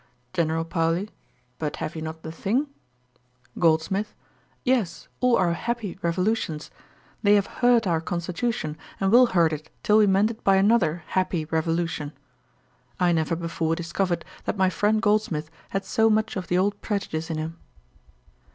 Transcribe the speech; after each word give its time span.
GENERAL 0.33 0.65
PAOLI. 0.65 1.11
'But 1.59 1.75
have 1.75 1.95
you 1.95 2.01
not 2.01 2.23
the 2.23 2.31
thing?' 2.31 2.65
GOLDSMITH. 3.59 4.15
'Yes; 4.65 5.07
all 5.19 5.37
our 5.37 5.53
happy 5.53 5.99
revolutions. 6.01 6.71
They 7.21 7.35
have 7.35 7.45
hurt 7.61 7.85
our 7.85 8.01
constitution, 8.01 8.77
and 8.99 9.11
will 9.11 9.27
hurt 9.27 9.53
it, 9.53 9.69
till 9.83 9.99
we 9.99 10.07
mend 10.07 10.31
it 10.31 10.43
by 10.43 10.55
another 10.55 11.03
HAPPY 11.09 11.45
REVOLUTION.' 11.51 12.13
I 12.99 13.11
never 13.11 13.35
before 13.35 13.75
discovered 13.75 14.25
that 14.45 14.57
my 14.57 14.71
friend 14.71 15.03
Goldsmith 15.03 15.51
had 15.69 15.85
so 15.85 16.09
much 16.09 16.35
of 16.35 16.47
the 16.47 16.57
old 16.57 16.81
prejudice 16.81 17.29
in 17.29 17.37
him. 17.37 17.59